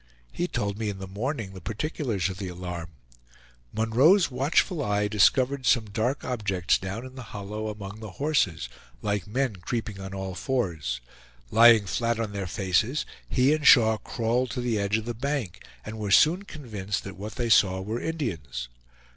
He 0.31 0.47
told 0.47 0.79
me 0.79 0.89
in 0.89 0.97
the 0.97 1.05
morning 1.05 1.53
the 1.53 1.61
particulars 1.61 2.27
of 2.27 2.37
the 2.39 2.47
alarm. 2.47 2.89
Munroe' 3.71 4.15
s 4.15 4.31
watchful 4.31 4.83
eye 4.83 5.07
discovered 5.07 5.67
some 5.67 5.91
dark 5.91 6.25
objects 6.25 6.79
down 6.79 7.05
in 7.05 7.13
the 7.13 7.21
hollow, 7.37 7.67
among 7.67 7.99
the 7.99 8.13
horses, 8.13 8.67
like 9.03 9.27
men 9.27 9.57
creeping 9.57 9.99
on 10.01 10.11
all 10.11 10.33
fours. 10.33 11.01
Lying 11.51 11.85
flat 11.85 12.19
on 12.19 12.33
their 12.33 12.47
faces, 12.47 13.05
he 13.29 13.53
and 13.53 13.67
Shaw 13.67 13.97
crawled 13.97 14.49
to 14.55 14.61
the 14.61 14.79
edge 14.79 14.97
of 14.97 15.05
the 15.05 15.13
bank, 15.13 15.63
and 15.85 15.99
were 15.99 16.09
soon 16.09 16.45
convinced 16.45 17.03
that 17.03 17.15
what 17.15 17.35
they 17.35 17.49
saw 17.49 17.79
were 17.79 18.01
Indians. 18.01 18.69